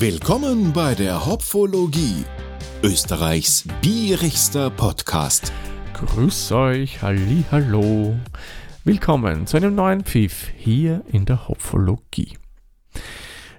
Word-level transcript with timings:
Willkommen 0.00 0.72
bei 0.72 0.94
der 0.94 1.26
Hopfologie, 1.26 2.24
Österreichs 2.84 3.64
bierigster 3.82 4.70
Podcast. 4.70 5.52
Grüß 5.94 6.52
euch, 6.52 7.02
halli, 7.02 7.44
hallo. 7.50 8.16
Willkommen 8.84 9.48
zu 9.48 9.56
einem 9.56 9.74
neuen 9.74 10.04
Pfiff 10.04 10.52
hier 10.56 11.02
in 11.10 11.24
der 11.24 11.48
Hopfologie. 11.48 12.38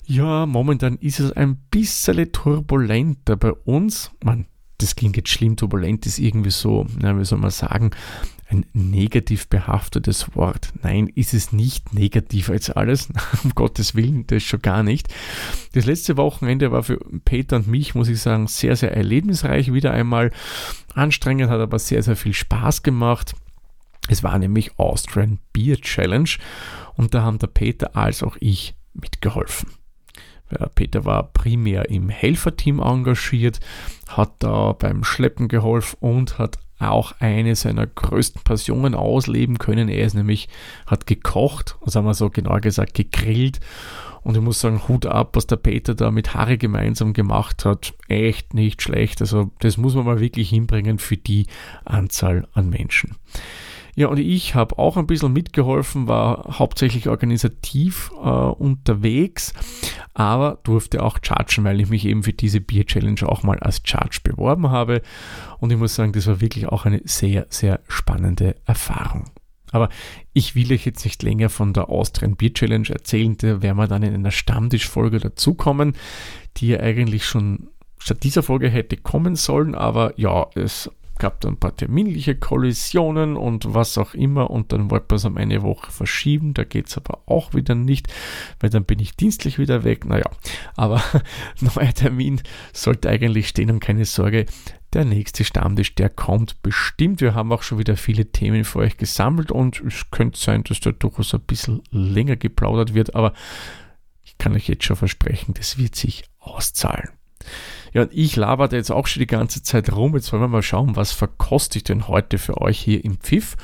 Ja, 0.06 0.46
momentan 0.46 0.96
ist 1.00 1.20
es 1.20 1.34
ein 1.34 1.58
bisschen 1.72 2.32
turbulenter 2.32 3.36
bei 3.36 3.52
uns. 3.52 4.12
Man, 4.24 4.46
das 4.78 4.96
klingt 4.96 5.18
jetzt 5.18 5.32
schlimm, 5.32 5.58
turbulent 5.58 6.06
ist 6.06 6.20
irgendwie 6.20 6.52
so, 6.52 6.86
na, 7.02 7.20
wie 7.20 7.26
soll 7.26 7.40
man 7.40 7.52
sagen, 7.52 7.92
ein 8.50 8.66
negativ 8.74 9.48
behaftetes 9.48 10.36
Wort. 10.36 10.74
Nein, 10.82 11.08
ist 11.08 11.34
es 11.34 11.54
nicht 11.54 11.94
negativ 11.94 12.50
als 12.50 12.72
alles, 12.72 13.10
um 13.44 13.52
Gottes 13.54 13.96
Willen, 13.96 14.26
das 14.28 14.44
schon 14.44 14.62
gar 14.62 14.82
nicht. 14.82 15.08
Das 15.74 15.86
letzte 15.86 16.18
Wochenende 16.18 16.72
war 16.72 16.84
für 16.84 16.98
Peter 17.26 17.58
und 17.58 17.68
mich, 17.68 17.94
muss 17.94 18.10
ich 18.10 18.20
sagen, 18.20 18.48
sehr, 18.48 18.76
sehr 18.76 18.96
erlebnisreich. 18.96 19.72
Wieder 19.72 19.92
einmal 19.92 20.32
anstrengend, 20.96 21.52
hat 21.52 21.62
aber 21.62 21.78
sehr, 21.78 22.02
sehr 22.02 22.16
viel 22.16 22.34
Spaß 22.34 22.82
gemacht. 22.82 23.36
Es 24.08 24.24
war 24.24 24.40
nämlich 24.40 24.80
Austrian 24.80 25.40
Beer 25.54 25.78
Challenge 25.78 26.30
und 26.96 27.14
da 27.14 27.22
haben 27.22 27.38
der 27.38 27.48
Peter 27.48 27.96
als 27.96 28.24
auch 28.24 28.36
ich 28.40 28.74
mitgeholfen. 28.94 29.70
Peter 30.74 31.06
war 31.06 31.32
primär 31.32 31.90
im 31.90 32.10
Helferteam 32.10 32.80
engagiert, 32.80 33.60
hat 34.08 34.32
da 34.40 34.74
beim 34.74 35.04
Schleppen 35.04 35.48
geholfen 35.48 35.98
und 36.00 36.40
hat 36.40 36.58
auch 36.80 37.14
eine 37.20 37.56
seiner 37.56 37.86
größten 37.86 38.42
Passionen 38.44 38.96
ausleben 38.96 39.58
können. 39.58 39.90
Er 39.90 40.06
ist 40.06 40.16
nämlich, 40.16 40.50
hat 40.88 41.06
gekocht, 41.06 41.78
sagen 41.86 42.06
wir 42.06 42.14
so 42.14 42.30
genauer 42.30 42.62
gesagt, 42.62 42.94
gegrillt. 42.94 43.60
Und 44.22 44.36
ich 44.36 44.42
muss 44.42 44.60
sagen, 44.60 44.88
Hut 44.88 45.06
ab, 45.06 45.36
was 45.36 45.48
der 45.48 45.56
Peter 45.56 45.96
da 45.96 46.12
mit 46.12 46.34
Harry 46.34 46.58
gemeinsam 46.58 47.14
gemacht 47.14 47.66
hat. 47.66 47.94
Echt 48.08 48.54
nicht 48.54 48.82
schlecht. 48.82 49.22
Also, 49.22 49.52
das 49.60 49.78
muss 49.78 49.96
man 49.96 50.06
mal 50.06 50.20
wirklich 50.20 50.50
hinbringen 50.50 51.00
für 51.00 51.18
die 51.18 51.48
Anzahl 51.86 52.48
an 52.54 52.70
Menschen. 52.70 53.16
Ja, 54.00 54.08
und 54.08 54.18
ich 54.18 54.56
habe 54.56 54.80
auch 54.80 54.96
ein 54.96 55.08
bisschen 55.08 55.34
mitgeholfen, 55.34 56.08
war 56.08 56.58
hauptsächlich 56.58 57.10
organisativ 57.10 58.12
äh, 58.24 58.30
unterwegs, 58.30 59.54
aber 60.14 60.58
durfte 60.64 61.04
auch 61.04 61.18
chargen, 61.22 61.66
weil 61.66 61.82
ich 61.82 61.90
mich 61.90 62.06
eben 62.06 62.24
für 62.24 62.32
diese 62.32 62.62
Bier 62.62 62.86
Challenge 62.86 63.28
auch 63.28 63.44
mal 63.44 63.60
als 63.60 63.82
Charge 63.84 64.22
beworben 64.24 64.70
habe. 64.70 65.02
Und 65.60 65.74
ich 65.74 65.78
muss 65.78 65.96
sagen, 65.96 66.14
das 66.14 66.28
war 66.28 66.40
wirklich 66.40 66.68
auch 66.68 66.86
eine 66.86 67.02
sehr, 67.04 67.48
sehr 67.50 67.82
spannende 67.90 68.56
Erfahrung. 68.66 69.26
Aber 69.74 69.90
ich 70.32 70.56
will 70.56 70.72
euch 70.72 70.86
jetzt 70.86 71.04
nicht 71.04 71.22
länger 71.22 71.50
von 71.50 71.74
der 71.74 71.90
Austrian 71.90 72.38
Beer 72.38 72.54
Challenge 72.54 72.88
erzählen, 72.88 73.36
da 73.36 73.62
werden 73.62 73.76
wir 73.76 73.88
dann 73.88 74.04
in 74.04 74.14
einer 74.14 74.32
Stammtischfolge 74.32 75.20
dazukommen, 75.20 75.94
die 76.56 76.70
ja 76.70 76.80
eigentlich 76.80 77.26
schon 77.26 77.68
statt 77.98 78.24
dieser 78.24 78.44
Folge 78.44 78.70
hätte 78.70 78.96
kommen 78.96 79.36
sollen, 79.36 79.76
aber 79.76 80.18
ja, 80.18 80.48
es 80.56 80.90
gab 81.20 81.42
dann 81.42 81.54
ein 81.54 81.60
paar 81.60 81.76
terminliche 81.76 82.36
Kollisionen 82.36 83.38
und 83.38 83.74
was 83.74 83.98
auch 83.98 84.14
immer 84.14 84.50
und 84.50 84.72
dann 84.72 84.90
wollte 84.90 85.08
man 85.10 85.18
es 85.18 85.26
um 85.26 85.38
eine 85.38 85.62
Woche 85.62 85.92
verschieben. 85.92 86.54
Da 86.54 86.64
geht 86.64 86.88
es 86.88 86.98
aber 86.98 87.22
auch 87.28 87.54
wieder 87.54 87.76
nicht, 87.76 88.08
weil 88.60 88.70
dann 88.70 88.86
bin 88.86 89.00
ich 89.00 89.16
dienstlich 89.16 89.60
wieder 89.60 89.84
weg. 89.84 90.06
Naja, 90.06 90.30
aber 90.76 91.04
neuer 91.62 91.94
Termin 91.94 92.42
sollte 92.74 93.10
eigentlich 93.10 93.50
stehen 93.50 93.70
und 93.70 93.80
keine 93.80 94.06
Sorge, 94.06 94.46
der 94.94 95.06
nächste 95.06 95.44
Stammtisch, 95.44 95.94
der 95.96 96.10
kommt 96.10 96.62
bestimmt. 96.64 97.22
Wir 97.22 97.36
haben 97.36 97.52
auch 97.52 97.62
schon 97.62 97.78
wieder 97.78 97.96
viele 97.96 98.32
Themen 98.32 98.64
für 98.64 98.80
euch 98.80 98.98
gesammelt 98.98 99.52
und 99.52 99.82
es 99.82 100.10
könnte 100.10 100.40
sein, 100.40 100.64
dass 100.64 100.80
da 100.80 100.92
durchaus 100.92 101.34
ein 101.34 101.42
bisschen 101.42 101.84
länger 101.92 102.38
geplaudert 102.38 102.94
wird, 102.94 103.14
aber 103.14 103.34
ich 104.24 104.38
kann 104.38 104.54
euch 104.54 104.68
jetzt 104.68 104.86
schon 104.86 104.96
versprechen, 104.96 105.54
das 105.54 105.78
wird 105.78 105.96
sich 105.96 106.24
auszahlen. 106.40 107.10
Ja, 107.94 108.04
und 108.04 108.14
ich 108.14 108.36
laberte 108.36 108.76
jetzt 108.76 108.92
auch 108.92 109.08
schon 109.08 109.22
die 109.22 109.28
ganze 109.28 109.64
Zeit 109.64 109.92
rum. 109.92 110.16
Jetzt 110.16 110.32
wollen 110.32 110.44
wir 110.44 110.48
mal 110.48 110.64
schauen, 110.64 110.96
was 110.96 111.12
verkoste 111.12 111.78
ich 111.78 111.84
denn 111.84 112.08
heute 112.08 112.38
für 112.38 112.62
euch 112.62 112.80
hier 112.80 113.04
im 113.04 113.18
Pfiff. 113.18 113.56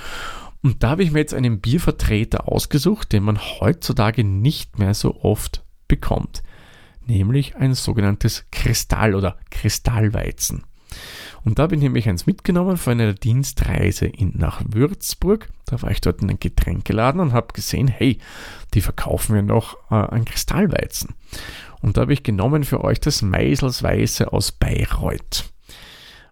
Und 0.62 0.82
da 0.82 0.90
habe 0.90 1.04
ich 1.04 1.12
mir 1.12 1.20
jetzt 1.20 1.34
einen 1.34 1.62
Biervertreter 1.62 2.52
ausgesucht, 2.52 3.12
den 3.12 3.24
man 3.24 3.40
heutzutage 3.40 4.24
nicht 4.24 4.80
mehr 4.80 4.96
so 4.96 5.22
oft 5.22 5.64
bekommt. 5.88 6.42
Nämlich 7.06 7.56
ein 7.56 7.76
sogenanntes 7.76 8.46
Kristall 8.52 9.14
oder 9.14 9.38
Kristallweizen. 9.52 10.64
Und 11.44 11.60
da 11.60 11.64
habe 11.64 11.76
ich 11.76 11.82
nämlich 11.82 12.10
eins 12.10 12.26
mitgenommen 12.26 12.78
von 12.78 12.94
einer 12.94 13.14
Dienstreise 13.14 14.08
in, 14.08 14.34
nach 14.36 14.64
Würzburg. 14.68 15.50
Da 15.68 15.80
war 15.84 15.92
ich 15.92 16.02
dort 16.02 16.22
in 16.22 16.30
einem 16.30 16.40
Getränkeladen 16.40 17.22
und 17.22 17.34
habe 17.34 17.54
gesehen, 17.54 17.88
hey, 17.88 18.18
die 18.74 18.82
verkaufen 18.82 19.36
mir 19.36 19.44
noch 19.44 19.78
äh, 19.92 19.96
ein 19.96 20.26
Kristallweizen. 20.26 21.14
Und 21.86 21.98
da 21.98 22.02
habe 22.02 22.14
ich 22.14 22.24
genommen 22.24 22.64
für 22.64 22.84
euch 22.84 23.00
das 23.00 23.22
Meiselsweiße 23.22 24.34
aus 24.34 24.52
Bayreuth. 24.52 25.54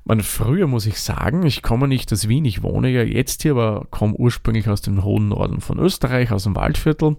Man, 0.04 0.22
früher 0.22 0.66
muss 0.66 0.88
ich 0.88 1.00
sagen, 1.00 1.46
ich 1.46 1.62
komme 1.62 1.88
nicht 1.88 2.12
aus 2.12 2.28
Wien, 2.28 2.44
ich 2.44 2.64
wohne 2.64 2.90
ja 2.90 3.04
jetzt 3.04 3.44
hier, 3.44 3.52
aber 3.52 3.86
komme 3.92 4.16
ursprünglich 4.16 4.68
aus 4.68 4.82
dem 4.82 5.04
hohen 5.04 5.28
Norden 5.28 5.62
von 5.62 5.78
Österreich, 5.78 6.32
aus 6.32 6.46
dem 6.46 6.56
Waldviertel. 6.56 7.18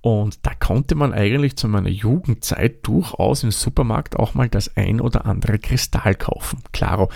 Und 0.00 0.44
da 0.44 0.52
konnte 0.54 0.96
man 0.96 1.12
eigentlich 1.12 1.56
zu 1.56 1.68
meiner 1.68 1.90
Jugendzeit 1.90 2.84
durchaus 2.84 3.44
im 3.44 3.52
Supermarkt 3.52 4.16
auch 4.16 4.34
mal 4.34 4.48
das 4.48 4.76
ein 4.76 5.00
oder 5.00 5.26
andere 5.26 5.60
Kristall 5.60 6.16
kaufen. 6.16 6.58
Klaro, 6.72 7.08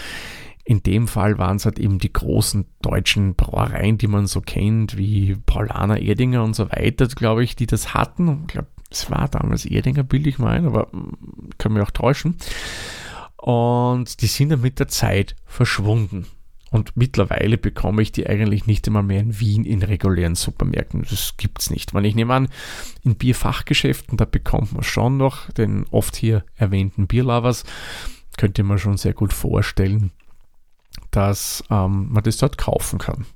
in 0.65 0.85
dem 0.85 1.09
Fall 1.09 1.37
waren 1.39 1.57
es 1.57 1.65
halt 1.65 1.81
eben 1.81 1.99
die 1.99 2.13
großen 2.13 2.65
deutschen 2.81 3.35
Brauereien, 3.35 3.99
die 3.99 4.07
man 4.07 4.29
so 4.29 4.41
kennt, 4.41 4.97
wie 4.97 5.35
Paulaner, 5.35 6.01
Erdinger 6.01 6.45
und 6.45 6.55
so 6.55 6.71
weiter, 6.71 7.09
glaube 7.09 7.43
ich, 7.43 7.57
die 7.57 7.67
das 7.67 7.93
hatten. 7.93 8.43
Ich 8.43 8.53
glaube, 8.53 8.69
es 8.95 9.11
war 9.11 9.29
damals 9.29 9.67
Erdinger, 9.67 10.03
bilde 10.03 10.29
ich 10.29 10.39
mal 10.39 10.57
ein, 10.57 10.67
aber 10.67 10.89
mm, 10.93 11.51
können 11.59 11.77
wir 11.77 11.83
auch 11.83 11.91
täuschen. 11.91 12.37
Und 13.37 14.23
die 14.23 14.27
sind 14.27 14.49
dann 14.51 14.63
mit 14.63 14.79
der 14.79 14.89
Zeit 14.89 15.37
verschwunden. 15.45 16.27
Und 16.71 16.97
mittlerweile 16.97 17.57
bekomme 17.57 18.03
ich 18.03 18.11
die 18.11 18.27
eigentlich 18.27 18.67
nicht 18.67 18.87
einmal 18.89 19.05
mehr 19.05 19.21
in 19.21 19.39
Wien 19.39 19.65
in 19.65 19.83
regulären 19.83 20.35
Supermärkten. 20.35 21.07
Das 21.09 21.37
gibt 21.37 21.61
es 21.61 21.71
nicht. 21.71 21.95
Weil 21.95 22.07
ich 22.07 22.17
nehme 22.17 22.35
an, 22.35 22.49
in 23.03 23.15
Bierfachgeschäften, 23.15 24.17
da 24.17 24.25
bekommt 24.25 24.73
man 24.73 24.83
schon 24.83 25.17
noch 25.17 25.51
den 25.53 25.87
oft 25.91 26.17
hier 26.17 26.45
erwähnten 26.57 27.07
Bierlovers. 27.07 27.65
Könnte 28.37 28.65
man 28.65 28.79
schon 28.79 28.97
sehr 28.97 29.13
gut 29.13 29.33
vorstellen, 29.33 30.11
dass 31.13 31.63
ähm, 31.71 32.09
man 32.11 32.25
das 32.25 32.39
dort 32.39 32.59
kaufen 32.59 32.99
kann. 32.99 33.27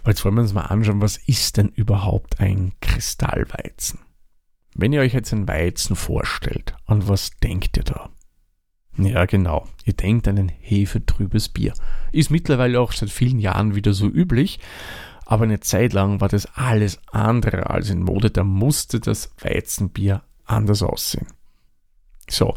Aber 0.00 0.12
jetzt 0.12 0.24
wollen 0.24 0.36
wir 0.36 0.42
uns 0.42 0.54
mal 0.54 0.62
anschauen, 0.62 1.02
was 1.02 1.18
ist 1.18 1.58
denn 1.58 1.68
überhaupt 1.68 2.40
ein 2.40 2.72
Kristallweizen? 2.80 3.98
Wenn 4.80 4.94
ihr 4.94 5.02
euch 5.02 5.12
jetzt 5.12 5.30
einen 5.34 5.46
Weizen 5.46 5.94
vorstellt, 5.94 6.74
an 6.86 7.06
was 7.06 7.32
denkt 7.42 7.76
ihr 7.76 7.84
da? 7.84 8.08
Ja, 8.96 9.26
genau. 9.26 9.68
Ihr 9.84 9.92
denkt 9.92 10.26
an 10.26 10.38
ein 10.38 10.48
hefetrübes 10.48 11.50
Bier. 11.50 11.74
Ist 12.12 12.30
mittlerweile 12.30 12.80
auch 12.80 12.92
seit 12.92 13.10
vielen 13.10 13.38
Jahren 13.38 13.74
wieder 13.74 13.92
so 13.92 14.06
üblich, 14.06 14.58
aber 15.26 15.44
eine 15.44 15.60
Zeit 15.60 15.92
lang 15.92 16.22
war 16.22 16.28
das 16.28 16.46
alles 16.56 16.98
andere 17.12 17.68
als 17.68 17.90
in 17.90 18.02
Mode. 18.02 18.30
Da 18.30 18.42
musste 18.42 19.00
das 19.00 19.34
Weizenbier 19.42 20.22
anders 20.46 20.82
aussehen. 20.82 21.26
So, 22.30 22.54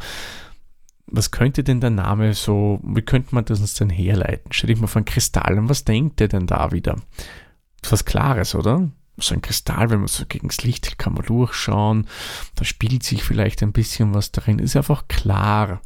was 1.07 1.31
könnte 1.31 1.65
denn 1.65 1.81
der 1.81 1.89
Name 1.89 2.33
so, 2.35 2.79
wie 2.83 3.01
könnte 3.01 3.35
man 3.35 3.43
das 3.43 3.59
uns 3.59 3.73
denn 3.73 3.89
herleiten? 3.89 4.53
Stell 4.53 4.69
dich 4.69 4.79
mal 4.79 4.87
von 4.87 5.03
Kristallen, 5.03 5.67
was 5.67 5.83
denkt 5.83 6.21
ihr 6.21 6.29
denn 6.29 6.47
da 6.47 6.71
wieder? 6.71 6.95
Was 7.89 8.05
Klares, 8.05 8.55
oder? 8.55 8.89
So 9.17 9.35
ein 9.35 9.41
Kristall, 9.41 9.89
wenn 9.89 9.99
man 9.99 10.07
so 10.07 10.25
gegen 10.25 10.47
das 10.47 10.63
Licht 10.63 10.97
kann 10.97 11.13
man 11.13 11.25
durchschauen, 11.25 12.07
da 12.55 12.65
spielt 12.65 13.03
sich 13.03 13.23
vielleicht 13.23 13.61
ein 13.61 13.71
bisschen 13.71 14.13
was 14.13 14.31
darin, 14.31 14.59
ist 14.59 14.75
einfach 14.75 15.07
klar. 15.07 15.81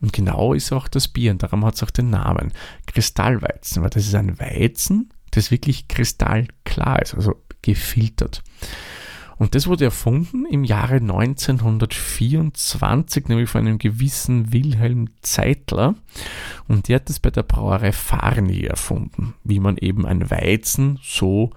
Und 0.00 0.12
genau 0.12 0.52
ist 0.52 0.72
auch 0.72 0.88
das 0.88 1.08
Bier 1.08 1.32
und 1.32 1.42
darum 1.42 1.64
hat 1.64 1.74
es 1.74 1.82
auch 1.82 1.90
den 1.90 2.10
Namen 2.10 2.52
Kristallweizen, 2.86 3.82
weil 3.82 3.90
das 3.90 4.06
ist 4.06 4.14
ein 4.14 4.38
Weizen, 4.38 5.10
das 5.30 5.50
wirklich 5.50 5.88
kristallklar 5.88 7.02
ist, 7.02 7.14
also 7.14 7.36
gefiltert. 7.62 8.42
Und 9.38 9.54
das 9.54 9.66
wurde 9.66 9.84
erfunden 9.84 10.46
im 10.46 10.64
Jahre 10.64 10.94
1924, 10.94 13.28
nämlich 13.28 13.50
von 13.50 13.66
einem 13.66 13.76
gewissen 13.78 14.50
Wilhelm 14.52 15.08
Zeitler. 15.20 15.94
Und 16.68 16.88
der 16.88 16.96
hat 16.96 17.10
es 17.10 17.20
bei 17.20 17.30
der 17.30 17.42
Brauerei 17.42 17.92
Farni 17.92 18.62
erfunden, 18.62 19.34
wie 19.44 19.60
man 19.60 19.76
eben 19.76 20.06
ein 20.06 20.30
Weizen 20.30 20.98
so 21.02 21.50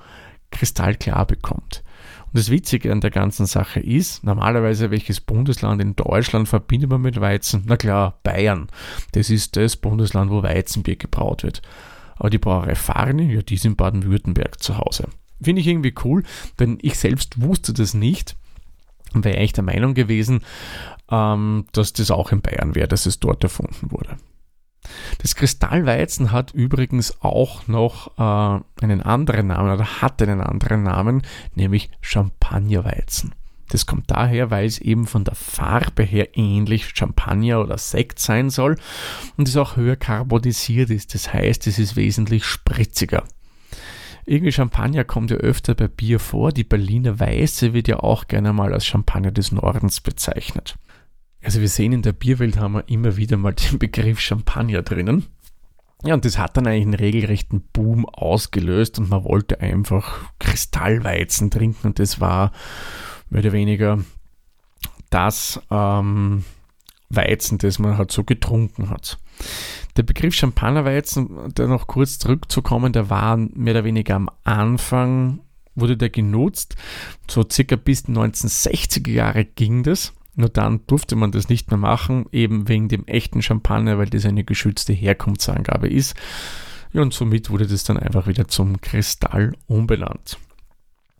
kristallklar 0.51 1.25
bekommt. 1.25 1.83
Und 2.27 2.37
das 2.37 2.51
Witzige 2.51 2.91
an 2.91 3.01
der 3.01 3.09
ganzen 3.09 3.45
Sache 3.47 3.79
ist, 3.79 4.23
normalerweise 4.23 4.91
welches 4.91 5.19
Bundesland 5.19 5.81
in 5.81 5.95
Deutschland 5.95 6.47
verbindet 6.47 6.89
man 6.89 7.01
mit 7.01 7.19
Weizen? 7.19 7.63
Na 7.65 7.75
klar, 7.75 8.19
Bayern. 8.23 8.67
Das 9.13 9.29
ist 9.29 9.55
das 9.55 9.77
Bundesland, 9.77 10.29
wo 10.29 10.43
Weizenbier 10.43 10.95
gebraut 10.95 11.43
wird. 11.43 11.61
Aber 12.17 12.29
die 12.29 12.37
Brauerei 12.37 12.75
Farni, 12.75 13.33
ja, 13.33 13.41
die 13.41 13.55
ist 13.55 13.65
in 13.65 13.75
Baden-Württemberg 13.75 14.61
zu 14.61 14.77
Hause. 14.77 15.07
Finde 15.41 15.61
ich 15.61 15.67
irgendwie 15.67 15.95
cool, 16.03 16.23
denn 16.59 16.77
ich 16.81 16.99
selbst 16.99 17.41
wusste 17.41 17.73
das 17.73 17.93
nicht 17.93 18.35
und 19.13 19.25
wäre 19.25 19.37
echt 19.37 19.57
der 19.57 19.63
Meinung 19.63 19.93
gewesen, 19.93 20.41
ähm, 21.09 21.65
dass 21.71 21.93
das 21.93 22.11
auch 22.11 22.31
in 22.31 22.41
Bayern 22.41 22.75
wäre, 22.75 22.87
dass 22.87 23.05
es 23.05 23.19
dort 23.19 23.43
erfunden 23.43 23.91
wurde. 23.91 24.17
Das 25.19 25.35
Kristallweizen 25.35 26.31
hat 26.31 26.53
übrigens 26.53 27.21
auch 27.21 27.67
noch 27.67 28.17
äh, 28.17 28.83
einen 28.83 29.01
anderen 29.01 29.47
Namen 29.47 29.71
oder 29.71 30.01
hat 30.01 30.21
einen 30.21 30.41
anderen 30.41 30.83
Namen, 30.83 31.23
nämlich 31.55 31.89
Champagnerweizen. 32.01 33.33
Das 33.69 33.85
kommt 33.85 34.09
daher, 34.09 34.49
weil 34.49 34.65
es 34.65 34.79
eben 34.79 35.05
von 35.05 35.23
der 35.23 35.35
Farbe 35.35 36.03
her 36.03 36.29
ähnlich 36.37 36.89
Champagner 36.95 37.61
oder 37.61 37.77
Sekt 37.77 38.19
sein 38.19 38.49
soll 38.49 38.77
und 39.37 39.47
es 39.47 39.55
auch 39.57 39.75
höher 39.75 39.95
carbonisiert 39.95 40.89
ist. 40.89 41.13
Das 41.13 41.31
heißt, 41.31 41.67
es 41.67 41.77
ist 41.77 41.95
wesentlich 41.95 42.45
spritziger. 42.45 43.23
Irgendwie 44.25 44.51
Champagner 44.51 45.03
kommt 45.03 45.31
ja 45.31 45.37
öfter 45.37 45.75
bei 45.75 45.87
Bier 45.87 46.19
vor. 46.19 46.51
Die 46.51 46.63
Berliner 46.63 47.19
Weiße 47.19 47.73
wird 47.73 47.87
ja 47.87 47.99
auch 47.99 48.27
gerne 48.27 48.53
mal 48.53 48.73
als 48.73 48.85
Champagner 48.85 49.31
des 49.31 49.51
Nordens 49.51 50.01
bezeichnet. 50.01 50.75
Also 51.41 51.61
wir 51.61 51.69
sehen 51.69 51.93
in 51.93 52.01
der 52.01 52.13
Bierwelt 52.13 52.57
haben 52.57 52.73
wir 52.73 52.89
immer 52.89 53.15
wieder 53.15 53.37
mal 53.37 53.53
den 53.53 53.79
Begriff 53.79 54.19
Champagner 54.19 54.81
drinnen. 54.81 55.27
Ja, 56.03 56.13
und 56.13 56.23
das 56.23 56.37
hat 56.37 56.55
dann 56.55 56.67
eigentlich 56.67 56.83
einen 56.83 56.93
regelrechten 56.93 57.61
Boom 57.73 58.05
ausgelöst 58.05 58.99
und 58.99 59.09
man 59.09 59.25
wollte 59.25 59.59
einfach 59.59 60.31
Kristallweizen 60.39 61.51
trinken 61.51 61.87
und 61.87 61.99
das 61.99 62.21
war 62.21 62.53
mehr 63.29 63.41
oder 63.41 63.51
weniger 63.51 63.99
das 65.09 65.59
ähm, 65.69 66.45
Weizen, 67.09 67.57
das 67.57 67.79
man 67.79 67.97
halt 67.97 68.11
so 68.11 68.23
getrunken 68.23 68.89
hat. 68.89 69.17
Der 69.97 70.03
Begriff 70.03 70.35
Champagnerweizen, 70.35 71.51
da 71.53 71.67
noch 71.67 71.87
kurz 71.87 72.19
zurückzukommen, 72.19 72.93
der 72.93 73.09
war 73.09 73.35
mehr 73.35 73.73
oder 73.73 73.83
weniger 73.83 74.15
am 74.15 74.29
Anfang, 74.43 75.41
wurde 75.75 75.97
der 75.97 76.09
genutzt. 76.09 76.75
So 77.29 77.45
circa 77.49 77.75
bis 77.75 78.05
1960er 78.05 79.09
Jahre 79.09 79.45
ging 79.45 79.83
das. 79.83 80.13
Nur 80.35 80.49
dann 80.49 80.81
durfte 80.87 81.15
man 81.15 81.31
das 81.31 81.49
nicht 81.49 81.69
mehr 81.69 81.77
machen, 81.77 82.25
eben 82.31 82.67
wegen 82.67 82.87
dem 82.87 83.05
echten 83.05 83.41
Champagner, 83.41 83.97
weil 83.97 84.09
das 84.09 84.25
eine 84.25 84.43
geschützte 84.43 84.93
Herkunftsangabe 84.93 85.89
ist. 85.89 86.15
Ja, 86.93 87.01
und 87.01 87.13
somit 87.13 87.49
wurde 87.49 87.67
das 87.67 87.83
dann 87.83 87.97
einfach 87.97 88.27
wieder 88.27 88.47
zum 88.47 88.81
Kristall 88.81 89.53
umbenannt 89.67 90.37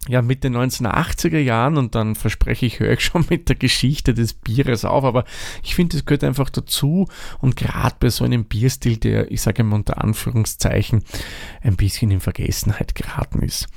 ja, 0.08 0.22
mit 0.22 0.44
den 0.44 0.56
1980er 0.56 1.40
Jahren 1.40 1.78
und 1.78 1.94
dann 1.94 2.16
verspreche 2.16 2.66
ich, 2.66 2.80
höre 2.80 2.94
ich 2.94 3.02
schon 3.02 3.26
mit 3.30 3.50
der 3.50 3.56
Geschichte 3.56 4.14
des 4.14 4.34
Bieres 4.34 4.86
auf, 4.86 5.04
aber 5.04 5.26
ich 5.62 5.76
finde, 5.76 5.98
es 5.98 6.06
gehört 6.06 6.24
einfach 6.24 6.50
dazu 6.50 7.08
und 7.40 7.56
gerade 7.56 7.96
bei 8.00 8.10
so 8.10 8.24
einem 8.24 8.46
Bierstil, 8.46 8.98
der, 8.98 9.32
ich 9.32 9.42
sage 9.42 9.64
mal 9.64 9.76
unter 9.76 10.04
Anführungszeichen, 10.04 11.04
ein 11.62 11.76
bisschen 11.76 12.12
in 12.12 12.22
Vergessenheit 12.22 12.96
geraten 12.96 13.42
ist. 13.42 13.68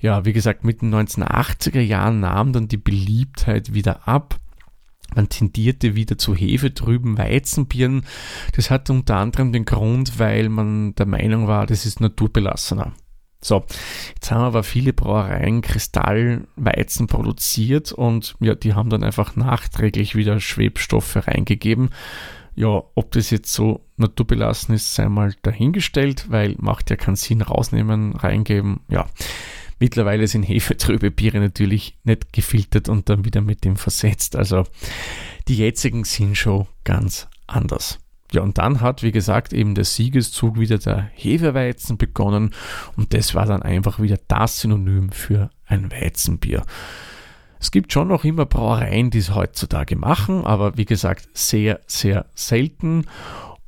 Ja, 0.00 0.24
wie 0.24 0.32
gesagt, 0.32 0.64
mit 0.64 0.80
den 0.80 0.94
1980er 0.94 1.80
Jahren 1.80 2.20
nahm 2.20 2.52
dann 2.52 2.68
die 2.68 2.76
Beliebtheit 2.76 3.74
wieder 3.74 4.06
ab. 4.06 4.36
Man 5.14 5.28
tendierte 5.28 5.94
wieder 5.94 6.18
zu 6.18 6.34
hefetrüben 6.34 7.18
Weizenbieren. 7.18 8.04
Das 8.54 8.70
hatte 8.70 8.92
unter 8.92 9.16
anderem 9.16 9.52
den 9.52 9.64
Grund, 9.64 10.18
weil 10.18 10.48
man 10.48 10.94
der 10.94 11.06
Meinung 11.06 11.46
war, 11.46 11.66
das 11.66 11.86
ist 11.86 12.00
naturbelassener. 12.00 12.92
So, 13.40 13.64
jetzt 14.14 14.30
haben 14.32 14.42
aber 14.42 14.64
viele 14.64 14.92
Brauereien 14.92 15.62
Kristallweizen 15.62 17.06
produziert 17.06 17.92
und 17.92 18.34
ja, 18.40 18.56
die 18.56 18.74
haben 18.74 18.90
dann 18.90 19.04
einfach 19.04 19.36
nachträglich 19.36 20.16
wieder 20.16 20.40
Schwebstoffe 20.40 21.16
reingegeben. 21.28 21.90
Ja, 22.56 22.82
ob 22.96 23.12
das 23.12 23.30
jetzt 23.30 23.52
so 23.52 23.86
naturbelassen 23.96 24.74
ist, 24.74 24.92
sei 24.92 25.08
mal 25.08 25.32
dahingestellt, 25.42 26.26
weil 26.30 26.56
macht 26.58 26.90
ja 26.90 26.96
keinen 26.96 27.14
Sinn 27.14 27.40
rausnehmen, 27.40 28.16
reingeben. 28.16 28.80
Ja, 28.88 29.06
mittlerweile 29.78 30.26
sind 30.26 30.42
hefetrübe 30.42 31.10
Biere 31.10 31.40
natürlich 31.40 31.98
nicht 32.04 32.32
gefiltert 32.32 32.88
und 32.88 33.08
dann 33.08 33.24
wieder 33.24 33.40
mit 33.40 33.64
dem 33.64 33.76
versetzt. 33.76 34.36
Also 34.36 34.64
die 35.48 35.56
jetzigen 35.56 36.04
sind 36.04 36.36
schon 36.36 36.66
ganz 36.84 37.28
anders. 37.46 37.98
Ja, 38.32 38.42
und 38.42 38.58
dann 38.58 38.82
hat, 38.82 39.02
wie 39.02 39.12
gesagt, 39.12 39.54
eben 39.54 39.74
der 39.74 39.84
Siegeszug 39.84 40.58
wieder 40.58 40.76
der 40.76 41.10
Hefeweizen 41.14 41.96
begonnen 41.96 42.54
und 42.96 43.14
das 43.14 43.34
war 43.34 43.46
dann 43.46 43.62
einfach 43.62 44.00
wieder 44.00 44.18
das 44.28 44.60
Synonym 44.60 45.12
für 45.12 45.50
ein 45.64 45.90
Weizenbier. 45.90 46.64
Es 47.58 47.70
gibt 47.70 47.92
schon 47.92 48.08
noch 48.08 48.24
immer 48.24 48.44
Brauereien, 48.44 49.10
die 49.10 49.18
es 49.18 49.34
heutzutage 49.34 49.96
machen, 49.96 50.44
aber 50.44 50.76
wie 50.76 50.84
gesagt, 50.84 51.28
sehr, 51.32 51.80
sehr 51.86 52.26
selten. 52.34 53.06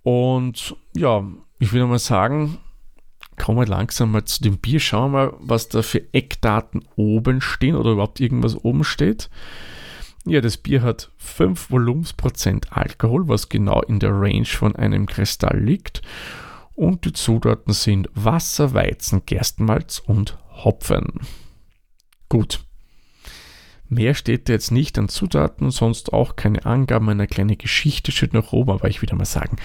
Und 0.02 0.76
ja, 0.94 1.24
ich 1.58 1.72
würde 1.72 1.86
mal 1.86 1.98
sagen, 1.98 2.58
kommen 3.40 3.58
wir 3.58 3.66
langsam 3.66 4.12
mal 4.12 4.24
zu 4.24 4.42
dem 4.42 4.58
Bier. 4.58 4.80
Schauen 4.80 5.12
wir 5.12 5.26
mal, 5.26 5.36
was 5.40 5.68
da 5.68 5.82
für 5.82 6.12
Eckdaten 6.12 6.84
oben 6.96 7.40
stehen 7.40 7.74
oder 7.74 7.92
überhaupt 7.92 8.20
irgendwas 8.20 8.54
oben 8.54 8.84
steht. 8.84 9.30
Ja, 10.26 10.42
das 10.42 10.58
Bier 10.58 10.82
hat 10.82 11.10
5 11.16 11.70
Volumensprozent 11.70 12.76
Alkohol, 12.76 13.28
was 13.28 13.48
genau 13.48 13.80
in 13.80 13.98
der 13.98 14.12
Range 14.12 14.44
von 14.44 14.76
einem 14.76 15.06
Kristall 15.06 15.58
liegt. 15.58 16.02
Und 16.74 17.06
die 17.06 17.14
Zutaten 17.14 17.72
sind 17.72 18.10
Wasser, 18.14 18.74
Weizen, 18.74 19.22
Gerstenmalz 19.24 20.02
und 20.04 20.38
Hopfen. 20.64 21.20
Gut. 22.28 22.60
Mehr 23.92 24.14
steht 24.14 24.48
jetzt 24.48 24.70
nicht 24.70 24.96
an 24.98 25.08
Zutaten, 25.08 25.72
sonst 25.72 26.12
auch 26.12 26.36
keine 26.36 26.64
Angaben. 26.64 27.08
Eine 27.08 27.26
kleine 27.26 27.56
Geschichte 27.56 28.12
steht 28.12 28.34
noch 28.34 28.52
oben, 28.52 28.70
aber 28.70 28.88
ich 28.88 29.02
würde 29.02 29.16
mal 29.16 29.24
sagen, 29.24 29.56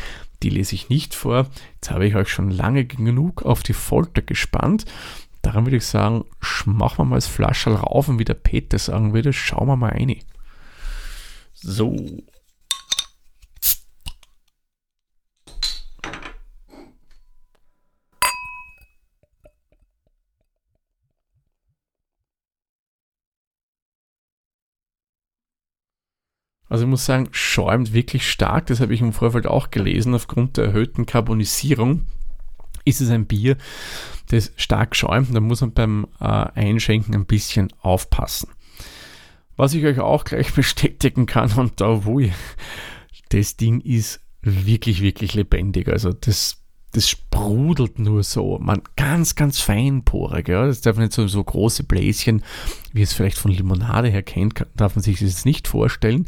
die 0.42 0.50
lese 0.50 0.74
ich 0.74 0.90
nicht 0.90 1.14
vor. 1.14 1.48
Jetzt 1.76 1.92
habe 1.92 2.08
ich 2.08 2.16
euch 2.16 2.30
schon 2.30 2.50
lange 2.50 2.86
genug 2.86 3.44
auf 3.44 3.62
die 3.62 3.74
Folter 3.74 4.24
gespannt. 4.24 4.86
Daran 5.44 5.68
würde 5.68 5.78
ich 5.78 5.86
sagen, 5.86 6.26
machen 6.66 6.98
wir 6.98 7.06
mal 7.06 7.18
das 7.18 7.28
Flascherl 7.28 7.76
rauf 7.76 8.08
und 8.10 8.18
wie 8.18 8.26
der 8.26 8.34
Peter 8.34 8.80
sagen 8.80 9.14
würde, 9.14 9.32
schauen 9.32 9.68
wir 9.68 9.76
mal 9.76 9.92
rein. 9.92 10.16
So. 11.54 11.96
Also 26.68 26.84
ich 26.84 26.90
muss 26.90 27.06
sagen, 27.06 27.30
schäumt 27.32 27.94
wirklich 27.94 28.30
stark. 28.30 28.68
Das 28.68 28.80
habe 28.80 28.94
ich 28.94 29.02
im 29.02 29.14
Vorfeld 29.14 29.46
auch 29.46 29.70
gelesen. 29.70 30.16
Aufgrund 30.16 30.58
der 30.58 30.66
erhöhten 30.66 31.06
Carbonisierung 31.06 32.06
ist 32.86 33.02
es 33.02 33.10
ein 33.10 33.26
Bier, 33.26 33.58
das 34.30 34.52
stark 34.56 34.96
schäumt. 34.96 35.36
Da 35.36 35.40
muss 35.40 35.62
man 35.62 35.74
beim 35.74 36.08
äh, 36.20 36.26
Einschenken 36.26 37.14
ein 37.14 37.26
bisschen 37.26 37.72
aufpassen. 37.82 38.50
Was 39.56 39.74
ich 39.74 39.86
euch 39.86 40.00
auch 40.00 40.24
gleich 40.24 40.54
bestätigen 40.56 41.26
kann 41.26 41.52
und 41.54 41.82
da 41.82 42.06
wo 42.06 42.22
das 43.30 43.58
Ding 43.58 43.82
ist 43.82 44.22
wirklich, 44.42 45.02
wirklich 45.02 45.34
lebendig. 45.34 45.88
Also 45.88 46.14
das, 46.14 46.62
das 46.96 47.10
sprudelt 47.10 48.00
nur 48.00 48.24
so. 48.24 48.58
Man, 48.60 48.82
ganz, 48.96 49.36
ganz 49.36 49.60
feinporig. 49.60 50.48
Ja. 50.48 50.66
Das 50.66 50.80
darf 50.80 50.98
nicht 50.98 51.12
so, 51.12 51.28
so 51.28 51.44
große 51.44 51.84
Bläschen, 51.84 52.42
wie 52.94 53.02
es 53.02 53.12
vielleicht 53.14 53.38
von 53.38 53.52
Limonade 53.52 54.08
her 54.08 54.24
kennt, 54.24 54.66
darf 54.76 54.96
man 54.96 55.04
sich 55.04 55.20
das 55.20 55.30
jetzt 55.30 55.46
nicht 55.46 55.68
vorstellen. 55.68 56.28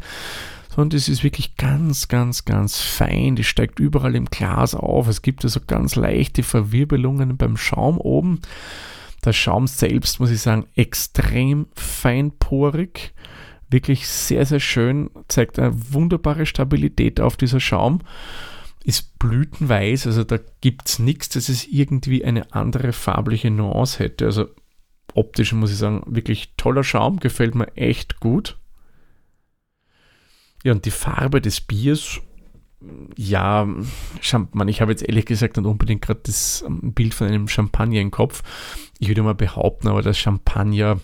Sondern 0.68 0.90
das 0.90 1.08
ist 1.08 1.24
wirklich 1.24 1.56
ganz, 1.56 2.08
ganz, 2.08 2.44
ganz 2.44 2.82
fein. 2.82 3.36
Das 3.36 3.46
steigt 3.46 3.80
überall 3.80 4.14
im 4.14 4.26
Glas 4.26 4.74
auf. 4.74 5.08
Es 5.08 5.22
gibt 5.22 5.42
also 5.42 5.60
ganz 5.66 5.96
leichte 5.96 6.42
Verwirbelungen 6.42 7.38
beim 7.38 7.56
Schaum 7.56 7.96
oben. 7.98 8.40
Der 9.24 9.32
Schaum 9.32 9.66
selbst, 9.66 10.20
muss 10.20 10.30
ich 10.30 10.42
sagen, 10.42 10.66
extrem 10.76 11.66
feinporig. 11.74 13.14
Wirklich 13.70 14.06
sehr, 14.06 14.44
sehr 14.44 14.60
schön. 14.60 15.08
Zeigt 15.28 15.58
eine 15.58 15.72
wunderbare 15.92 16.44
Stabilität 16.44 17.20
auf 17.20 17.38
dieser 17.38 17.58
Schaum. 17.58 18.00
Ist 18.88 19.18
blütenweiß, 19.18 20.06
also 20.06 20.24
da 20.24 20.38
gibt 20.62 20.88
es 20.88 20.98
nichts, 20.98 21.28
dass 21.28 21.50
es 21.50 21.66
irgendwie 21.66 22.24
eine 22.24 22.54
andere 22.54 22.94
farbliche 22.94 23.50
Nuance 23.50 23.98
hätte. 23.98 24.24
Also 24.24 24.48
optisch 25.12 25.52
muss 25.52 25.70
ich 25.70 25.76
sagen, 25.76 26.02
wirklich 26.06 26.54
toller 26.56 26.84
Schaum, 26.84 27.20
gefällt 27.20 27.54
mir 27.54 27.76
echt 27.76 28.18
gut. 28.18 28.58
Ja, 30.64 30.72
und 30.72 30.86
die 30.86 30.90
Farbe 30.90 31.42
des 31.42 31.60
Biers 31.60 32.22
ja, 33.16 33.68
Champagner. 34.20 34.70
Ich 34.70 34.80
habe 34.80 34.92
jetzt 34.92 35.06
ehrlich 35.06 35.26
gesagt 35.26 35.56
nicht 35.56 35.66
unbedingt 35.66 36.02
gerade 36.02 36.20
das 36.24 36.64
ähm, 36.66 36.94
Bild 36.94 37.12
von 37.12 37.26
einem 37.26 37.48
Champagner 37.48 38.00
im 38.00 38.10
Kopf. 38.10 38.42
Ich 38.98 39.08
würde 39.08 39.22
mal 39.22 39.34
behaupten, 39.34 39.88
aber 39.88 40.00
dass 40.00 40.16
Champagner 40.16 41.00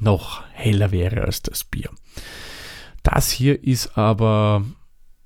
noch 0.00 0.42
heller 0.52 0.90
wäre 0.90 1.22
als 1.22 1.42
das 1.42 1.64
Bier. 1.64 1.90
Das 3.02 3.30
hier 3.30 3.62
ist 3.62 3.96
aber 3.96 4.64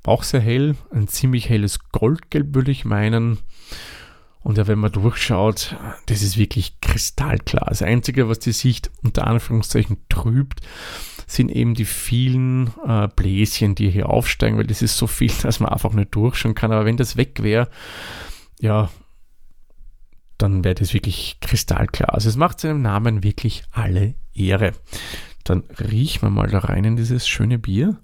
auch 0.05 0.23
sehr 0.23 0.41
hell, 0.41 0.77
ein 0.91 1.09
ziemlich 1.09 1.49
helles 1.49 1.79
Goldgelb 1.91 2.55
würde 2.55 2.71
ich 2.71 2.85
meinen. 2.85 3.39
Und 4.41 4.59
ja, 4.59 4.67
wenn 4.67 4.81
man 4.81 4.91
durchschaut, 4.91 5.77
das 6.07 6.23
ist 6.23 6.37
wirklich 6.37 6.81
kristallklar. 6.81 7.67
Das 7.69 7.83
Einzige, 7.83 8.29
was 8.29 8.41
die 8.41 8.53
Sicht 8.53 8.91
unter 9.03 9.29
Anführungszeichen 9.29 9.99
trübt, 10.09 10.61
sind 11.29 11.49
eben 11.49 11.75
die 11.75 11.85
vielen 11.85 12.73
äh, 12.85 13.09
Bläschen, 13.15 13.77
die 13.77 13.91
hier 13.91 14.09
aufsteigen, 14.09 14.59
weil 14.59 14.67
das 14.67 14.83
ist 14.83 14.99
so 14.99 15.07
viel, 15.07 15.31
dass 15.43 15.61
man 15.61 15.71
einfach 15.71 15.93
nicht 15.93 16.15
durchschauen 16.15 16.57
kann. 16.57 16.73
Aber 16.73 16.85
wenn 16.85 16.97
das 16.97 17.17
weg 17.17 17.43
wäre, 17.43 17.69
ja, 18.61 18.91
dann 20.39 20.65
wäre 20.65 20.75
das 20.75 20.93
wirklich 20.93 21.39
kristallklar. 21.41 22.13
Also 22.13 22.29
es 22.29 22.37
macht 22.37 22.59
seinem 22.59 22.83
Namen 22.83 23.23
wirklich 23.23 23.63
alle 23.71 24.15
Ehre. 24.35 24.73
Dann 25.45 25.63
riechen 25.79 26.23
wir 26.23 26.31
mal 26.31 26.49
da 26.49 26.59
rein 26.59 26.85
in 26.85 26.97
dieses 26.97 27.29
schöne 27.29 27.61
Bier. 27.61 28.01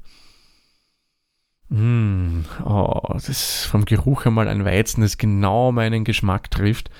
Mm, 1.69 2.45
oh, 2.65 3.01
das 3.13 3.29
ist 3.29 3.65
vom 3.67 3.85
Geruch 3.85 4.27
einmal 4.27 4.49
ein 4.49 4.65
Weizen, 4.65 5.03
das 5.03 5.19
genau 5.19 5.73
meinen 5.73 6.05
Geschmack 6.05 6.51
trifft. 6.51 6.91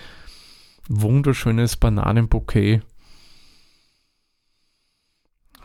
Wunderschönes 0.89 1.77
Bananenbouquet 1.77 2.83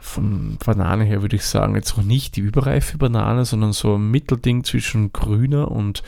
von 0.03 0.57
Banane 0.63 1.05
her 1.05 1.21
würde 1.21 1.37
ich 1.37 1.45
sagen, 1.45 1.75
jetzt 1.75 1.97
noch 1.97 2.03
nicht 2.03 2.35
die 2.35 2.41
überreife 2.41 2.97
Banane, 2.97 3.45
sondern 3.45 3.71
so 3.71 3.95
ein 3.95 4.11
Mittelding 4.11 4.63
zwischen 4.63 5.13
grüner 5.13 5.71
und 5.71 6.03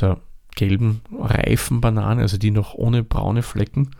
der 0.00 0.18
gelben, 0.56 1.02
reifen 1.16 1.80
Banane, 1.80 2.22
also 2.22 2.36
die 2.36 2.50
noch 2.50 2.74
ohne 2.74 3.04
braune 3.04 3.42
Flecken. 3.42 3.92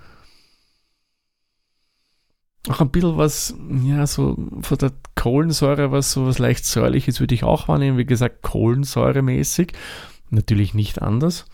Auch 2.68 2.80
ein 2.80 2.90
bisschen 2.90 3.16
was, 3.16 3.54
ja, 3.84 4.06
so 4.06 4.36
von 4.60 4.78
der 4.78 4.92
Kohlensäure, 5.14 5.90
was 5.90 6.12
so 6.12 6.26
was 6.26 6.38
leicht 6.38 6.64
säuerliches 6.66 7.20
würde 7.20 7.34
ich 7.34 7.44
auch 7.44 7.68
wahrnehmen. 7.68 7.98
Wie 7.98 8.04
gesagt, 8.04 8.42
Kohlensäuremäßig. 8.42 9.72
Natürlich 10.30 10.74
nicht 10.74 11.00
anders. 11.00 11.46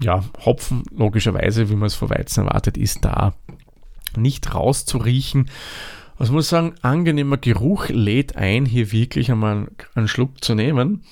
Ja, 0.00 0.24
Hopfen, 0.44 0.82
logischerweise, 0.90 1.68
wie 1.68 1.76
man 1.76 1.86
es 1.86 1.94
vor 1.94 2.10
Weizen 2.10 2.46
erwartet, 2.46 2.76
ist 2.78 3.04
da 3.04 3.34
nicht 4.16 4.54
rauszuriechen. 4.54 5.50
Also 6.16 6.32
muss 6.32 6.48
sagen, 6.48 6.74
angenehmer 6.82 7.36
Geruch 7.36 7.88
lädt 7.88 8.36
ein, 8.36 8.66
hier 8.66 8.92
wirklich 8.92 9.30
einmal 9.30 9.68
einen 9.94 10.08
Schluck 10.08 10.42
zu 10.42 10.54
nehmen. 10.54 11.04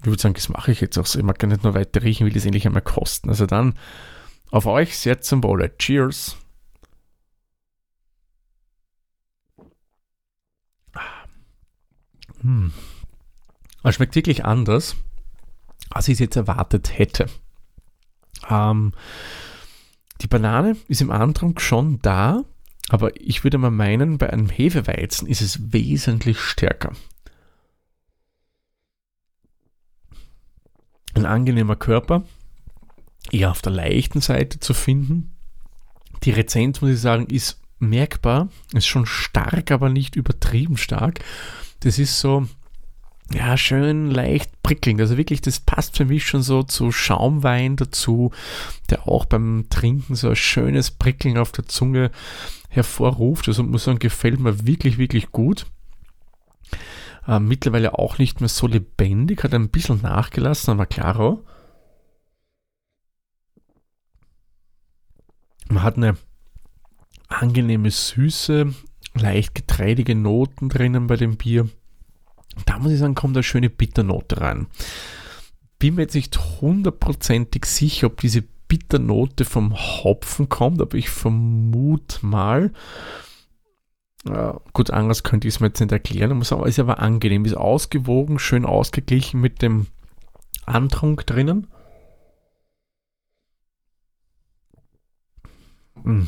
Ich 0.00 0.06
würde 0.06 0.22
sagen, 0.22 0.34
das 0.34 0.48
mache 0.48 0.72
ich 0.72 0.80
jetzt 0.80 0.96
auch 0.98 1.06
so. 1.06 1.18
Ich 1.18 1.24
mag 1.24 1.38
gar 1.38 1.48
nicht 1.48 1.64
nur 1.64 1.74
weiter 1.74 2.02
riechen, 2.02 2.24
will 2.24 2.32
das 2.32 2.44
endlich 2.44 2.66
einmal 2.66 2.82
kosten. 2.82 3.28
Also 3.28 3.46
dann 3.46 3.74
auf 4.50 4.66
euch 4.66 4.96
sehr 4.96 5.20
zum 5.20 5.42
Wohle. 5.42 5.76
Cheers! 5.76 6.36
Hm. 12.42 12.72
Es 13.82 13.94
schmeckt 13.94 14.14
wirklich 14.14 14.44
anders, 14.44 14.96
als 15.90 16.08
ich 16.08 16.14
es 16.14 16.18
jetzt 16.18 16.36
erwartet 16.36 16.98
hätte. 16.98 17.26
Ähm, 18.48 18.92
die 20.20 20.26
Banane 20.26 20.76
ist 20.88 21.00
im 21.00 21.10
Andrang 21.10 21.58
schon 21.58 22.00
da, 22.00 22.44
aber 22.88 23.18
ich 23.20 23.44
würde 23.44 23.58
mal 23.58 23.70
meinen, 23.70 24.18
bei 24.18 24.30
einem 24.30 24.48
Hefeweizen 24.48 25.28
ist 25.28 25.40
es 25.40 25.72
wesentlich 25.72 26.40
stärker. 26.40 26.92
Ein 31.14 31.26
angenehmer 31.26 31.76
Körper, 31.76 32.24
eher 33.30 33.50
auf 33.50 33.62
der 33.62 33.72
leichten 33.72 34.20
Seite 34.20 34.60
zu 34.60 34.74
finden. 34.74 35.34
Die 36.24 36.30
Rezenz, 36.30 36.80
muss 36.80 36.90
ich 36.90 37.00
sagen, 37.00 37.26
ist 37.26 37.60
merkbar, 37.78 38.48
ist 38.72 38.86
schon 38.86 39.06
stark, 39.06 39.70
aber 39.70 39.88
nicht 39.88 40.16
übertrieben 40.16 40.76
stark. 40.76 41.20
Das 41.80 41.98
ist 41.98 42.18
so, 42.20 42.46
ja, 43.32 43.56
schön 43.56 44.10
leicht 44.10 44.62
prickelnd. 44.62 45.00
Also 45.00 45.16
wirklich, 45.16 45.40
das 45.40 45.60
passt 45.60 45.96
für 45.96 46.04
mich 46.04 46.26
schon 46.26 46.42
so 46.42 46.62
zu 46.62 46.92
Schaumwein 46.92 47.76
dazu, 47.76 48.32
der 48.90 49.06
auch 49.06 49.26
beim 49.26 49.66
Trinken 49.70 50.14
so 50.14 50.30
ein 50.30 50.36
schönes 50.36 50.90
Prickeln 50.90 51.38
auf 51.38 51.52
der 51.52 51.66
Zunge 51.66 52.10
hervorruft. 52.68 53.48
Also 53.48 53.62
muss 53.62 53.84
sagen, 53.84 53.98
gefällt 53.98 54.40
mir 54.40 54.66
wirklich, 54.66 54.98
wirklich 54.98 55.30
gut. 55.30 55.66
Äh, 57.26 57.40
mittlerweile 57.40 57.98
auch 57.98 58.18
nicht 58.18 58.40
mehr 58.40 58.48
so 58.48 58.66
lebendig, 58.66 59.44
hat 59.44 59.52
ein 59.52 59.68
bisschen 59.68 60.00
nachgelassen, 60.00 60.72
aber 60.72 60.86
klaro. 60.86 61.44
Man 65.68 65.82
hat 65.82 65.98
eine 65.98 66.16
angenehme 67.28 67.90
Süße, 67.90 68.74
leicht 69.18 69.54
getreidige 69.54 70.14
Noten 70.14 70.68
drinnen 70.68 71.06
bei 71.06 71.16
dem 71.16 71.36
Bier. 71.36 71.68
Da 72.66 72.78
muss 72.78 72.92
ich 72.92 72.98
sagen, 72.98 73.14
kommt 73.14 73.36
eine 73.36 73.42
schöne 73.42 73.70
Bitternote 73.70 74.40
rein. 74.40 74.66
Bin 75.78 75.94
mir 75.94 76.02
jetzt 76.02 76.14
nicht 76.14 76.38
hundertprozentig 76.60 77.64
sicher, 77.66 78.08
ob 78.08 78.20
diese 78.20 78.42
Bitternote 78.68 79.44
vom 79.44 79.74
Hopfen 79.74 80.48
kommt, 80.48 80.80
aber 80.82 80.96
ich 80.96 81.08
vermute 81.08 82.24
mal. 82.26 82.72
Äh, 84.28 84.52
gut, 84.72 84.90
anders 84.90 85.22
könnte 85.22 85.48
ich 85.48 85.54
es 85.54 85.60
mir 85.60 85.68
jetzt 85.68 85.80
nicht 85.80 85.92
erklären. 85.92 86.36
Muss 86.36 86.52
aber, 86.52 86.66
ist 86.66 86.78
aber 86.78 86.98
angenehm, 86.98 87.44
ist 87.44 87.56
ausgewogen, 87.56 88.38
schön 88.38 88.64
ausgeglichen 88.66 89.40
mit 89.40 89.62
dem 89.62 89.86
Antrunk 90.66 91.26
drinnen. 91.26 91.68
Mm. 96.02 96.24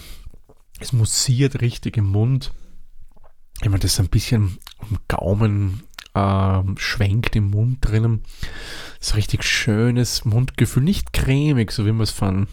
Es 0.79 0.93
mussiert 0.95 1.61
richtig 1.61 1.99
im 1.99 2.07
Mund. 2.07 2.53
Wenn 3.61 3.71
man 3.71 3.81
das 3.81 4.01
ein 4.01 4.09
bisschen 4.09 4.59
am 4.79 4.99
Gaumen 5.09 5.83
äh, 6.15 6.63
schwenkt 6.77 7.37
im 7.37 7.51
Mund 7.51 7.79
drinnen. 7.81 8.23
So 8.99 9.15
richtig 9.15 9.45
schönes 9.45 10.25
Mundgefühl, 10.25 10.83
nicht 10.83 11.13
cremig, 11.13 11.73
so 11.73 11.87
wie 11.87 11.93
man 11.93 12.03
es 12.03 12.11
von 12.11 12.49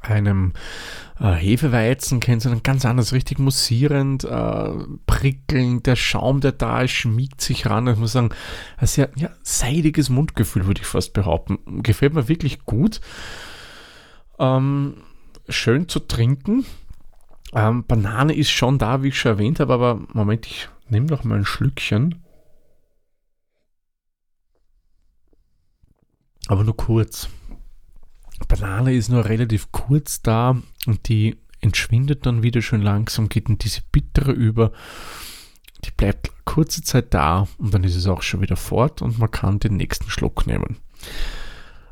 einem 0.00 0.52
äh, 1.18 1.32
Hefeweizen 1.32 2.20
kennt, 2.20 2.42
sondern 2.42 2.62
ganz 2.62 2.84
anders, 2.84 3.12
richtig 3.12 3.38
mussierend, 3.38 4.24
äh, 4.24 4.70
prickelnd, 5.06 5.86
der 5.86 5.96
Schaum, 5.96 6.40
der 6.40 6.52
da 6.52 6.82
ist, 6.82 6.90
schmiegt 6.90 7.40
sich 7.40 7.66
ran. 7.66 7.86
Ich 7.86 7.96
muss 7.96 8.12
sagen, 8.12 8.30
ein 8.76 8.86
sehr 8.86 9.10
ja, 9.16 9.30
seidiges 9.42 10.10
Mundgefühl, 10.10 10.66
würde 10.66 10.82
ich 10.82 10.86
fast 10.86 11.14
behaupten. 11.14 11.82
Gefällt 11.82 12.14
mir 12.14 12.28
wirklich 12.28 12.64
gut. 12.64 13.00
Ähm, 14.38 14.96
schön 15.48 15.88
zu 15.88 16.00
trinken. 16.00 16.66
Ähm, 17.54 17.84
Banane 17.86 18.34
ist 18.34 18.50
schon 18.50 18.78
da, 18.78 19.02
wie 19.02 19.08
ich 19.08 19.18
schon 19.18 19.32
erwähnt 19.32 19.60
habe, 19.60 19.72
aber 19.72 20.00
Moment, 20.12 20.46
ich 20.46 20.68
nehme 20.88 21.06
noch 21.06 21.24
mal 21.24 21.38
ein 21.38 21.44
Schlückchen. 21.44 22.24
Aber 26.48 26.64
nur 26.64 26.76
kurz. 26.76 27.28
Banane 28.48 28.94
ist 28.94 29.08
nur 29.08 29.24
relativ 29.24 29.72
kurz 29.72 30.20
da 30.20 30.56
und 30.86 31.08
die 31.08 31.38
entschwindet 31.60 32.26
dann 32.26 32.42
wieder 32.42 32.60
schön 32.60 32.82
langsam, 32.82 33.28
geht 33.28 33.48
in 33.48 33.58
diese 33.58 33.80
bittere 33.90 34.32
über. 34.32 34.72
Die 35.84 35.90
bleibt 35.90 36.32
kurze 36.44 36.82
Zeit 36.82 37.14
da 37.14 37.48
und 37.58 37.72
dann 37.72 37.84
ist 37.84 37.96
es 37.96 38.06
auch 38.06 38.22
schon 38.22 38.40
wieder 38.40 38.56
fort 38.56 39.00
und 39.00 39.18
man 39.18 39.30
kann 39.30 39.60
den 39.60 39.76
nächsten 39.76 40.10
Schluck 40.10 40.46
nehmen. 40.46 40.76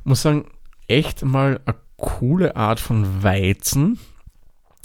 Ich 0.01 0.05
muss 0.05 0.23
sagen, 0.23 0.45
echt 0.89 1.25
mal 1.25 1.61
eine 1.65 1.77
coole 1.97 2.57
Art 2.57 2.81
von 2.81 3.23
Weizen. 3.23 3.99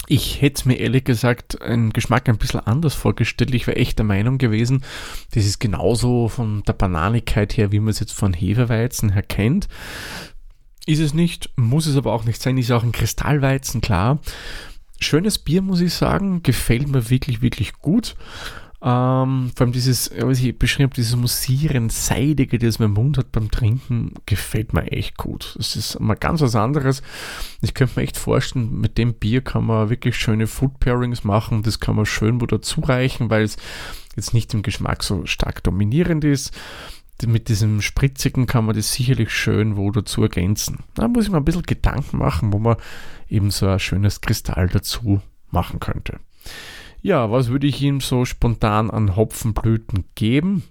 Ich 0.06 0.40
hätte 0.40 0.66
mir 0.68 0.76
ehrlich 0.76 1.04
gesagt 1.04 1.60
einen 1.60 1.92
Geschmack 1.92 2.28
ein 2.28 2.38
bisschen 2.38 2.60
anders 2.60 2.94
vorgestellt. 2.94 3.54
Ich 3.54 3.66
wäre 3.66 3.76
echt 3.76 3.98
der 3.98 4.06
Meinung 4.06 4.38
gewesen, 4.38 4.84
das 5.32 5.44
ist 5.44 5.58
genauso 5.58 6.28
von 6.28 6.62
der 6.62 6.72
Bananigkeit 6.72 7.56
her, 7.56 7.72
wie 7.72 7.80
man 7.80 7.90
es 7.90 8.00
jetzt 8.00 8.12
von 8.12 8.32
Hefeweizen 8.32 9.10
her 9.10 9.22
kennt. 9.22 9.68
Ist 10.86 11.00
es 11.00 11.12
nicht, 11.12 11.50
muss 11.56 11.86
es 11.86 11.96
aber 11.96 12.14
auch 12.14 12.24
nicht 12.24 12.40
sein, 12.40 12.56
ist 12.56 12.70
auch 12.70 12.82
ein 12.82 12.92
Kristallweizen, 12.92 13.82
klar. 13.82 14.20
Schönes 15.00 15.38
Bier, 15.38 15.60
muss 15.60 15.82
ich 15.82 15.92
sagen, 15.92 16.42
gefällt 16.42 16.88
mir 16.88 17.10
wirklich, 17.10 17.42
wirklich 17.42 17.74
gut. 17.74 18.16
Ähm, 18.80 19.50
vor 19.56 19.64
allem 19.64 19.72
dieses, 19.72 20.12
was 20.20 20.38
ich 20.38 20.56
beschrieben 20.56 20.90
habe, 20.90 20.94
dieses 20.94 21.16
Musieren, 21.16 21.90
Seidige, 21.90 22.58
das 22.58 22.78
mein 22.78 22.92
Mund 22.92 23.18
hat 23.18 23.32
beim 23.32 23.50
Trinken, 23.50 24.14
gefällt 24.24 24.72
mir 24.72 24.92
echt 24.92 25.16
gut. 25.16 25.56
Das 25.58 25.74
ist 25.74 25.98
mal 25.98 26.14
ganz 26.14 26.40
was 26.42 26.54
anderes. 26.54 27.02
Ich 27.60 27.74
könnte 27.74 27.98
mir 27.98 28.04
echt 28.04 28.16
vorstellen, 28.16 28.80
mit 28.80 28.96
dem 28.96 29.14
Bier 29.14 29.40
kann 29.40 29.66
man 29.66 29.90
wirklich 29.90 30.16
schöne 30.16 30.46
Food 30.46 30.78
Pairings 30.78 31.24
machen. 31.24 31.62
Das 31.64 31.80
kann 31.80 31.96
man 31.96 32.06
schön 32.06 32.40
wo 32.40 32.46
dazu 32.46 32.80
reichen, 32.80 33.30
weil 33.30 33.42
es 33.42 33.56
jetzt 34.14 34.32
nicht 34.32 34.54
im 34.54 34.62
Geschmack 34.62 35.02
so 35.02 35.26
stark 35.26 35.64
dominierend 35.64 36.22
ist. 36.22 36.52
Mit 37.26 37.48
diesem 37.48 37.82
Spritzigen 37.82 38.46
kann 38.46 38.64
man 38.64 38.76
das 38.76 38.92
sicherlich 38.92 39.30
schön 39.30 39.76
wo 39.76 39.90
dazu 39.90 40.22
ergänzen. 40.22 40.84
Da 40.94 41.08
muss 41.08 41.24
ich 41.24 41.32
mir 41.32 41.38
ein 41.38 41.44
bisschen 41.44 41.62
Gedanken 41.62 42.18
machen, 42.18 42.52
wo 42.52 42.60
man 42.60 42.76
eben 43.28 43.50
so 43.50 43.66
ein 43.66 43.80
schönes 43.80 44.20
Kristall 44.20 44.68
dazu 44.68 45.20
machen 45.50 45.80
könnte. 45.80 46.20
Ja, 47.02 47.30
was 47.30 47.48
würde 47.48 47.66
ich 47.66 47.80
ihm 47.82 48.00
so 48.00 48.24
spontan 48.24 48.90
an 48.90 49.16
Hopfenblüten 49.16 50.04
geben? 50.14 50.64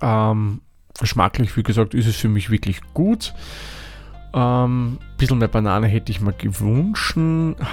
Ähm, 0.00 0.60
geschmacklich, 0.98 1.56
wie 1.56 1.62
gesagt, 1.62 1.94
ist 1.94 2.06
es 2.06 2.16
für 2.16 2.28
mich 2.28 2.50
wirklich 2.50 2.80
gut. 2.94 3.34
Ähm, 4.32 4.98
bisschen 5.18 5.38
mehr 5.38 5.48
Banane 5.48 5.88
hätte 5.88 6.12
ich 6.12 6.20
mir 6.20 6.32
gewünscht, 6.32 7.16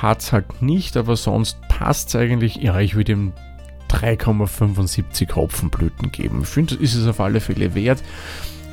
hat 0.02 0.22
es 0.22 0.34
halt 0.34 0.62
nicht, 0.62 0.98
aber 0.98 1.16
sonst 1.16 1.60
passt 1.68 2.10
es 2.10 2.16
eigentlich. 2.16 2.56
Ja, 2.56 2.80
ich 2.80 2.96
würde 2.96 3.12
ihm 3.12 3.34
3,75 3.90 5.36
Hopfenblüten 5.36 6.12
geben. 6.12 6.42
Ich 6.42 6.48
finde, 6.48 6.76
ist 6.76 6.96
es 6.96 7.08
auf 7.08 7.20
alle 7.20 7.42
Fälle 7.42 7.76
wert. 7.76 8.04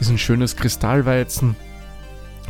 Ist 0.00 0.10
ein 0.10 0.18
schönes 0.18 0.56
Kristallweizen. 0.56 1.56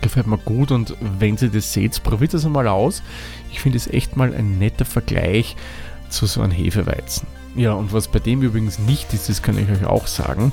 Gefällt 0.01 0.27
mir 0.27 0.39
gut 0.39 0.71
und 0.71 0.97
wenn 1.19 1.37
ihr 1.37 1.49
das 1.49 1.73
seht, 1.73 2.03
probiert 2.03 2.35
das 2.35 2.45
einmal 2.45 2.69
aus. 2.69 3.03
Ich 3.51 3.61
finde 3.61 3.79
es 3.79 3.87
echt 3.87 4.17
mal 4.17 4.35
ein 4.35 4.59
netter 4.59 4.85
Vergleich 4.85 5.57
zu 6.15 6.27
so 6.27 6.41
einem 6.41 6.53
Hefeweizen. 6.53 7.27
Ja, 7.57 7.73
und 7.73 7.93
was 7.93 8.09
bei 8.09 8.19
dem 8.19 8.43
übrigens 8.43 8.79
nicht 8.79 9.13
ist, 9.15 9.29
das 9.29 9.43
kann 9.43 9.59
ich 9.59 9.69
euch 9.71 9.87
auch 9.87 10.07
sagen, 10.07 10.53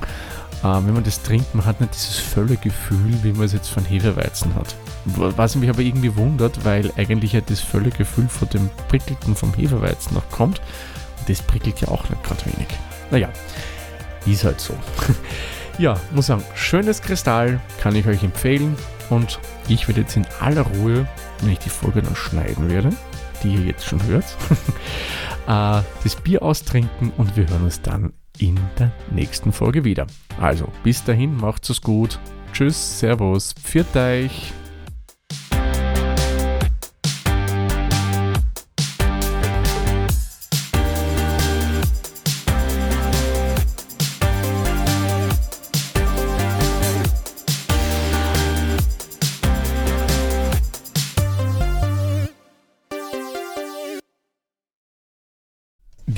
äh, 0.61 0.65
wenn 0.65 0.93
man 0.93 1.03
das 1.03 1.23
trinkt, 1.23 1.55
man 1.55 1.65
hat 1.65 1.81
nicht 1.81 1.95
dieses 1.95 2.19
volle 2.19 2.57
Gefühl, 2.57 3.17
wie 3.23 3.33
man 3.33 3.45
es 3.45 3.53
jetzt 3.53 3.69
von 3.69 3.83
Hefeweizen 3.83 4.53
hat. 4.55 4.75
Was 5.05 5.55
mich 5.55 5.69
aber 5.69 5.81
irgendwie 5.81 6.15
wundert, 6.15 6.63
weil 6.63 6.91
eigentlich 6.95 7.33
ja 7.33 7.41
das 7.41 7.59
volle 7.59 7.89
Gefühl 7.89 8.27
von 8.27 8.47
dem 8.49 8.69
Prickelten 8.87 9.35
vom 9.35 9.53
Hefeweizen 9.53 10.13
noch 10.13 10.29
kommt. 10.29 10.61
Und 11.19 11.29
das 11.29 11.41
prickelt 11.41 11.81
ja 11.81 11.87
auch 11.87 12.07
nicht 12.09 12.23
gerade 12.23 12.45
wenig. 12.45 12.67
Naja, 13.09 13.29
ist 14.27 14.43
halt 14.43 14.61
so. 14.61 14.75
ja, 15.79 15.99
muss 16.13 16.27
sagen, 16.27 16.43
schönes 16.53 17.01
Kristall, 17.01 17.59
kann 17.81 17.95
ich 17.95 18.05
euch 18.05 18.23
empfehlen. 18.23 18.75
Und 19.09 19.39
ich 19.67 19.87
werde 19.87 20.01
jetzt 20.01 20.15
in 20.15 20.27
aller 20.39 20.61
Ruhe, 20.61 21.07
wenn 21.41 21.53
ich 21.53 21.59
die 21.59 21.69
Folge 21.69 22.01
dann 22.01 22.15
schneiden 22.15 22.69
werde, 22.69 22.89
die 23.43 23.55
ihr 23.55 23.61
jetzt 23.61 23.85
schon 23.85 24.03
hört, 24.03 24.25
äh, 25.47 25.81
das 26.03 26.15
Bier 26.23 26.41
austrinken 26.43 27.11
und 27.17 27.35
wir 27.35 27.47
hören 27.47 27.63
uns 27.63 27.81
dann 27.81 28.13
in 28.37 28.59
der 28.79 28.91
nächsten 29.11 29.51
Folge 29.51 29.83
wieder. 29.83 30.07
Also 30.39 30.67
bis 30.83 31.03
dahin, 31.03 31.37
macht's 31.37 31.69
es 31.69 31.81
gut. 31.81 32.19
Tschüss, 32.53 32.99
Servus, 32.99 33.53
pfiat 33.53 33.95
euch. 33.95 34.53